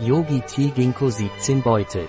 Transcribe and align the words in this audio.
Yogi 0.00 0.40
Tea 0.40 0.70
Ginkgo 0.70 1.10
17 1.10 1.62
Beutel. 1.62 2.08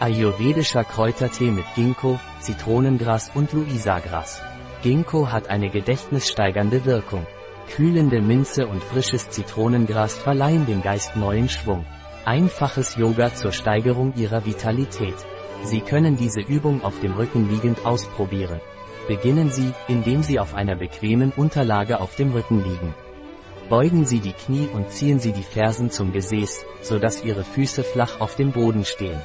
Ayurvedischer 0.00 0.84
Kräutertee 0.84 1.50
mit 1.50 1.64
Ginkgo, 1.74 2.20
Zitronengras 2.40 3.30
und 3.34 3.52
Luisagras. 3.54 4.42
Ginkgo 4.82 5.32
hat 5.32 5.48
eine 5.48 5.70
gedächtnissteigernde 5.70 6.84
Wirkung. 6.84 7.26
Kühlende 7.74 8.20
Minze 8.20 8.66
und 8.66 8.84
frisches 8.84 9.30
Zitronengras 9.30 10.18
verleihen 10.18 10.66
dem 10.66 10.82
Geist 10.82 11.16
neuen 11.16 11.48
Schwung. 11.48 11.86
Einfaches 12.26 12.96
Yoga 12.96 13.34
zur 13.34 13.52
Steigerung 13.52 14.12
ihrer 14.14 14.44
Vitalität. 14.44 15.16
Sie 15.62 15.80
können 15.80 16.18
diese 16.18 16.42
Übung 16.42 16.84
auf 16.84 17.00
dem 17.00 17.14
Rücken 17.14 17.48
liegend 17.48 17.86
ausprobieren. 17.86 18.60
Beginnen 19.08 19.50
Sie, 19.50 19.72
indem 19.88 20.22
Sie 20.22 20.38
auf 20.38 20.54
einer 20.54 20.76
bequemen 20.76 21.32
Unterlage 21.34 22.00
auf 22.00 22.14
dem 22.14 22.32
Rücken 22.32 22.62
liegen. 22.62 22.94
Beugen 23.68 24.04
Sie 24.04 24.20
die 24.20 24.34
Knie 24.34 24.68
und 24.74 24.90
ziehen 24.90 25.18
Sie 25.18 25.32
die 25.32 25.42
Fersen 25.42 25.90
zum 25.90 26.12
Gesäß, 26.12 26.66
sodass 26.82 27.24
Ihre 27.24 27.44
Füße 27.44 27.82
flach 27.82 28.20
auf 28.20 28.36
dem 28.36 28.52
Boden 28.52 28.84
stehen. 28.84 29.18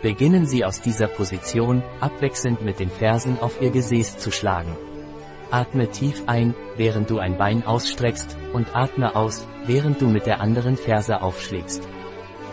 Beginnen 0.00 0.46
Sie 0.46 0.64
aus 0.64 0.80
dieser 0.80 1.06
Position, 1.06 1.82
abwechselnd 2.00 2.62
mit 2.62 2.80
den 2.80 2.88
Fersen 2.88 3.38
auf 3.40 3.60
Ihr 3.60 3.70
Gesäß 3.70 4.16
zu 4.16 4.30
schlagen. 4.30 4.74
Atme 5.50 5.88
tief 5.90 6.22
ein, 6.26 6.54
während 6.76 7.10
du 7.10 7.18
ein 7.18 7.36
Bein 7.36 7.66
ausstreckst, 7.66 8.38
und 8.54 8.74
atme 8.74 9.14
aus, 9.14 9.46
während 9.66 10.00
du 10.00 10.08
mit 10.08 10.24
der 10.24 10.40
anderen 10.40 10.76
Ferse 10.76 11.20
aufschlägst. 11.20 11.86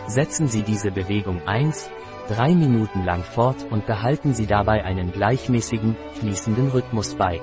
Setzen 0.07 0.47
Sie 0.47 0.63
diese 0.63 0.91
Bewegung 0.91 1.41
1, 1.45 1.89
3 2.27 2.55
Minuten 2.55 3.05
lang 3.05 3.23
fort 3.23 3.65
und 3.69 3.85
behalten 3.85 4.33
Sie 4.33 4.47
dabei 4.47 4.83
einen 4.83 5.11
gleichmäßigen, 5.11 5.95
fließenden 6.19 6.69
Rhythmus 6.69 7.15
bei. 7.15 7.41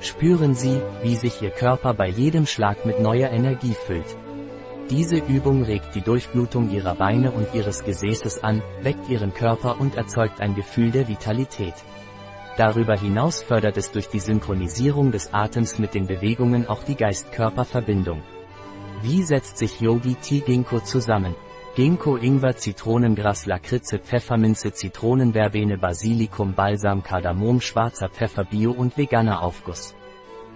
Spüren 0.00 0.54
Sie, 0.54 0.80
wie 1.02 1.16
sich 1.16 1.40
Ihr 1.42 1.50
Körper 1.50 1.94
bei 1.94 2.08
jedem 2.08 2.46
Schlag 2.46 2.84
mit 2.84 3.00
neuer 3.00 3.30
Energie 3.30 3.74
füllt. 3.86 4.16
Diese 4.90 5.16
Übung 5.16 5.62
regt 5.62 5.94
die 5.94 6.02
Durchblutung 6.02 6.70
Ihrer 6.70 6.94
Beine 6.94 7.30
und 7.30 7.54
Ihres 7.54 7.84
Gesäßes 7.84 8.44
an, 8.44 8.62
weckt 8.82 9.08
Ihren 9.08 9.32
Körper 9.32 9.80
und 9.80 9.96
erzeugt 9.96 10.40
ein 10.40 10.54
Gefühl 10.54 10.90
der 10.90 11.08
Vitalität. 11.08 11.74
Darüber 12.56 12.94
hinaus 12.96 13.42
fördert 13.42 13.76
es 13.76 13.90
durch 13.90 14.08
die 14.08 14.20
Synchronisierung 14.20 15.10
des 15.10 15.32
Atems 15.32 15.78
mit 15.78 15.94
den 15.94 16.06
Bewegungen 16.06 16.68
auch 16.68 16.84
die 16.84 16.96
Geist-Körper-Verbindung. 16.96 18.22
Wie 19.02 19.22
setzt 19.22 19.58
sich 19.58 19.80
Yogi 19.80 20.14
Tea 20.14 20.40
Ginkgo 20.40 20.80
zusammen? 20.80 21.34
Ginkgo 21.76 22.16
Ingwer 22.16 22.56
Zitronengras 22.56 23.46
Lakritze 23.46 23.98
Pfefferminze 23.98 24.72
Zitronenverbene 24.72 25.76
Basilikum 25.76 26.54
Balsam 26.54 27.02
Kardamom 27.02 27.60
Schwarzer 27.60 28.08
Pfeffer 28.08 28.44
Bio 28.44 28.70
und 28.70 28.96
veganer 28.96 29.42
Aufguss. 29.42 29.96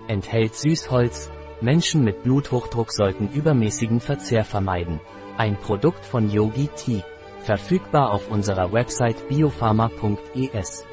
Enthält 0.07 0.55
Süßholz. 0.55 1.29
Menschen 1.61 2.05
mit 2.05 2.23
Bluthochdruck 2.23 2.93
sollten 2.93 3.33
übermäßigen 3.33 3.99
Verzehr 3.99 4.45
vermeiden. 4.45 5.01
Ein 5.37 5.57
Produkt 5.57 6.05
von 6.05 6.31
Yogi 6.31 6.69
Tea. 6.77 7.03
Verfügbar 7.41 8.13
auf 8.13 8.31
unserer 8.31 8.73
Website 8.73 9.29
biopharma.es. 9.29 10.87